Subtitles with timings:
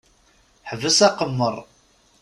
[0.69, 1.55] Ḥbes aqemmeṛ!